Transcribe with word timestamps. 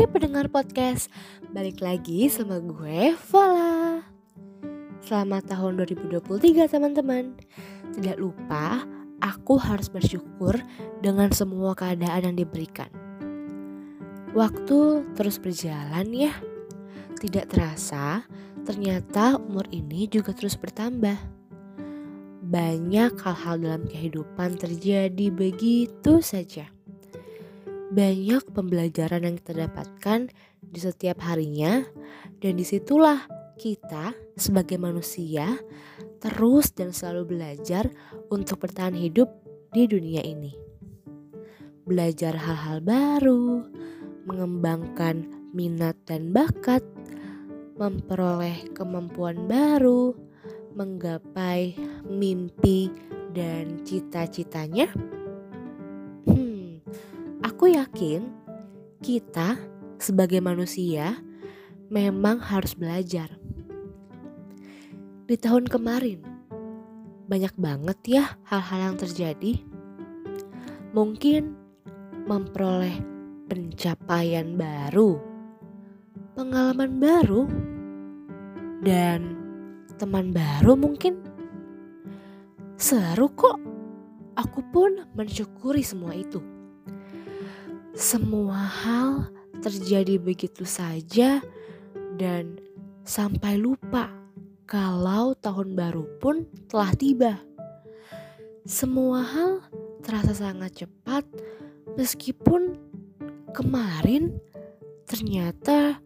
Hai 0.00 0.08
pendengar 0.08 0.48
podcast, 0.48 1.12
balik 1.52 1.84
lagi 1.84 2.32
sama 2.32 2.56
gue 2.56 3.12
Vola 3.28 4.00
Selamat 5.04 5.52
tahun 5.52 5.76
2023 5.76 6.72
teman-teman. 6.72 7.36
Tidak 7.92 8.16
lupa, 8.16 8.80
aku 9.20 9.60
harus 9.60 9.92
bersyukur 9.92 10.56
dengan 11.04 11.28
semua 11.36 11.76
keadaan 11.76 12.32
yang 12.32 12.36
diberikan. 12.40 12.88
Waktu 14.32 15.04
terus 15.20 15.36
berjalan 15.36 16.08
ya. 16.16 16.32
Tidak 17.20 17.52
terasa, 17.52 18.24
ternyata 18.64 19.36
umur 19.36 19.68
ini 19.68 20.08
juga 20.08 20.32
terus 20.32 20.56
bertambah. 20.56 21.20
Banyak 22.48 23.20
hal-hal 23.20 23.60
dalam 23.60 23.84
kehidupan 23.84 24.56
terjadi 24.56 25.28
begitu 25.28 26.24
saja 26.24 26.79
banyak 27.90 28.46
pembelajaran 28.54 29.26
yang 29.26 29.36
kita 29.42 29.66
dapatkan 29.66 30.30
di 30.62 30.78
setiap 30.78 31.26
harinya 31.26 31.82
dan 32.38 32.54
di 32.54 32.62
situlah 32.62 33.26
kita 33.58 34.14
sebagai 34.38 34.78
manusia 34.78 35.58
terus 36.22 36.70
dan 36.70 36.94
selalu 36.94 37.34
belajar 37.34 37.90
untuk 38.30 38.62
bertahan 38.62 38.94
hidup 38.94 39.26
di 39.74 39.90
dunia 39.90 40.22
ini. 40.22 40.54
Belajar 41.82 42.38
hal-hal 42.38 42.78
baru, 42.78 43.66
mengembangkan 44.22 45.26
minat 45.50 45.98
dan 46.06 46.30
bakat, 46.30 46.86
memperoleh 47.74 48.70
kemampuan 48.70 49.50
baru, 49.50 50.14
menggapai 50.78 51.74
mimpi 52.06 52.86
dan 53.34 53.82
cita-citanya 53.82 54.86
Aku 57.60 57.68
yakin 57.68 58.24
kita 59.04 59.60
sebagai 60.00 60.40
manusia 60.40 61.20
memang 61.92 62.40
harus 62.40 62.72
belajar. 62.72 63.36
Di 65.28 65.36
tahun 65.36 65.68
kemarin, 65.68 66.24
banyak 67.28 67.52
banget 67.60 67.98
ya 68.08 68.24
hal-hal 68.48 68.80
yang 68.80 68.96
terjadi. 68.96 69.60
Mungkin 70.96 71.52
memperoleh 72.24 72.96
pencapaian 73.52 74.56
baru, 74.56 75.20
pengalaman 76.32 76.96
baru, 76.96 77.44
dan 78.80 79.36
teman 80.00 80.32
baru 80.32 80.80
mungkin. 80.80 81.20
Seru 82.80 83.28
kok, 83.36 83.60
aku 84.32 84.64
pun 84.72 85.04
mensyukuri 85.12 85.84
semua 85.84 86.16
itu. 86.16 86.40
Semua 87.90 88.56
hal 88.56 89.26
terjadi 89.58 90.16
begitu 90.16 90.62
saja 90.62 91.42
dan 92.14 92.62
sampai 93.02 93.58
lupa 93.58 94.08
kalau 94.64 95.34
tahun 95.34 95.74
baru 95.74 96.06
pun 96.22 96.46
telah 96.70 96.94
tiba. 96.94 97.34
Semua 98.62 99.26
hal 99.26 99.52
terasa 100.06 100.30
sangat 100.30 100.86
cepat 100.86 101.26
meskipun 101.98 102.78
kemarin 103.50 104.38
ternyata 105.10 105.98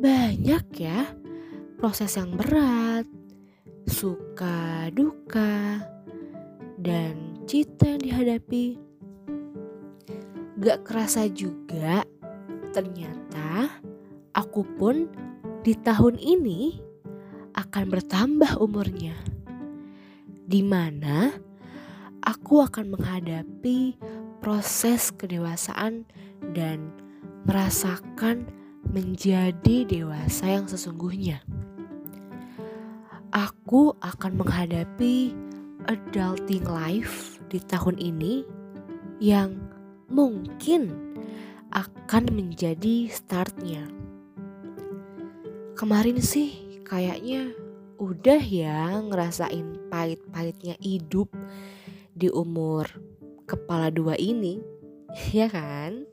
banyak 0.00 0.64
ya 0.80 1.12
proses 1.76 2.16
yang 2.16 2.32
berat, 2.38 3.04
suka 3.84 4.88
duka, 4.94 5.82
dan 6.80 7.36
cita 7.44 7.94
yang 7.94 8.00
dihadapi 8.00 8.91
Gak 10.62 10.86
kerasa 10.86 11.26
juga, 11.26 12.06
ternyata 12.70 13.66
aku 14.30 14.62
pun 14.78 15.10
di 15.66 15.74
tahun 15.74 16.22
ini 16.22 16.78
akan 17.58 17.90
bertambah 17.90 18.62
umurnya. 18.62 19.18
Di 20.46 20.62
mana 20.62 21.34
aku 22.22 22.62
akan 22.62 22.94
menghadapi 22.94 23.98
proses 24.38 25.10
kedewasaan 25.10 26.06
dan 26.54 26.94
merasakan 27.42 28.46
menjadi 28.86 29.82
dewasa 29.82 30.46
yang 30.46 30.70
sesungguhnya. 30.70 31.42
Aku 33.34 33.98
akan 33.98 34.38
menghadapi 34.38 35.34
adulting 35.90 36.70
life 36.70 37.42
di 37.50 37.58
tahun 37.66 37.98
ini 37.98 38.46
yang 39.18 39.58
mungkin 40.12 40.92
akan 41.72 42.24
menjadi 42.36 43.08
startnya. 43.08 43.88
Kemarin 45.72 46.20
sih 46.20 46.78
kayaknya 46.84 47.56
udah 47.96 48.42
ya 48.44 49.00
ngerasain 49.00 49.88
pahit-pahitnya 49.88 50.76
hidup 50.84 51.32
di 52.12 52.28
umur 52.28 52.84
kepala 53.48 53.88
dua 53.88 54.14
ini, 54.20 54.60
ya 55.36 55.48
kan? 55.48 56.04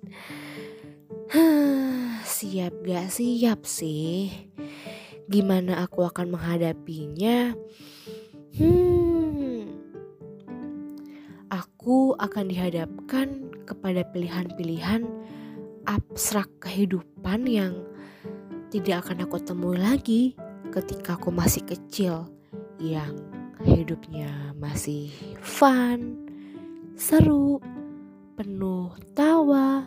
siap 2.39 2.73
gak 2.87 3.11
siap 3.11 3.67
sih? 3.67 4.31
Gimana 5.29 5.85
aku 5.85 6.07
akan 6.07 6.33
menghadapinya? 6.33 7.53
Hmm, 8.57 9.69
aku 11.53 12.17
akan 12.17 12.45
dihadapkan 12.49 13.48
kepada 13.69 14.01
pilihan-pilihan 14.09 15.05
abstrak 15.85 16.49
kehidupan 16.57 17.45
yang 17.45 17.73
tidak 18.73 19.05
akan 19.05 19.25
aku 19.29 19.37
temui 19.41 19.77
lagi 19.77 20.33
ketika 20.73 21.17
aku 21.17 21.29
masih 21.29 21.65
kecil 21.65 22.29
yang 22.81 23.13
hidupnya 23.65 24.53
masih 24.57 25.13
fun, 25.41 26.15
seru, 26.97 27.59
penuh 28.37 28.93
tawa 29.17 29.83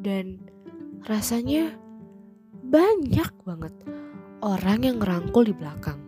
dan 0.00 0.38
rasanya 1.04 1.74
banyak 2.64 3.30
banget 3.42 3.74
orang 4.42 4.80
yang 4.86 4.96
ngerangkul 5.02 5.42
di 5.44 5.54
belakang. 5.54 5.98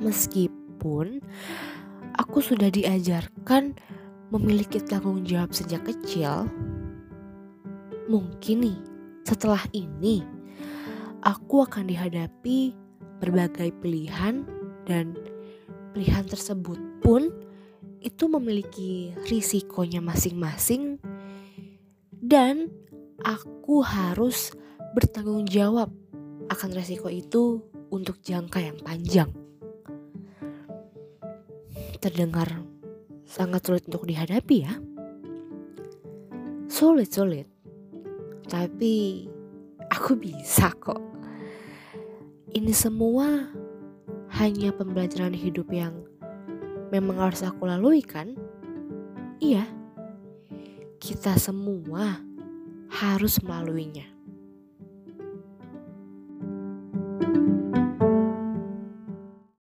Meskipun 0.00 1.20
aku 2.16 2.38
sudah 2.40 2.72
diajarkan 2.72 3.76
memiliki 4.34 4.82
tanggung 4.82 5.22
jawab 5.22 5.54
sejak 5.54 5.86
kecil, 5.86 6.50
mungkin 8.10 8.66
nih 8.66 8.78
setelah 9.22 9.62
ini 9.70 10.26
aku 11.22 11.62
akan 11.62 11.86
dihadapi 11.86 12.74
berbagai 13.22 13.70
pilihan 13.78 14.42
dan 14.90 15.14
pilihan 15.94 16.26
tersebut 16.26 16.76
pun 16.98 17.30
itu 18.02 18.26
memiliki 18.26 19.14
risikonya 19.30 20.02
masing-masing 20.02 20.98
dan 22.18 22.68
aku 23.22 23.86
harus 23.86 24.50
bertanggung 24.98 25.46
jawab 25.46 25.94
akan 26.50 26.70
risiko 26.74 27.06
itu 27.06 27.62
untuk 27.88 28.18
jangka 28.20 28.58
yang 28.60 28.78
panjang. 28.82 29.30
Terdengar 32.02 32.73
sangat 33.24 33.64
sulit 33.66 33.84
untuk 33.88 34.06
dihadapi 34.06 34.56
ya. 34.62 34.74
Sulit-sulit. 36.70 37.48
Tapi 38.46 39.26
aku 39.90 40.16
bisa 40.24 40.70
kok. 40.76 41.00
Ini 42.54 42.70
semua 42.70 43.50
hanya 44.38 44.70
pembelajaran 44.70 45.34
hidup 45.34 45.66
yang 45.74 46.06
memang 46.94 47.18
harus 47.18 47.42
aku 47.42 47.66
lalui 47.66 48.04
kan? 48.04 48.38
Iya. 49.42 49.66
Kita 51.02 51.34
semua 51.36 52.22
harus 52.88 53.42
melaluinya. 53.42 54.13